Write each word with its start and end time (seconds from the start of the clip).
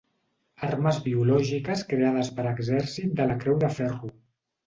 Armes 0.67 0.95
biològiques 1.07 1.83
creades 1.91 2.33
per 2.39 2.47
exèrcit 2.53 3.13
de 3.21 3.27
la 3.33 3.39
Creu 3.45 3.59
de 3.65 3.73
Ferro. 3.79 4.13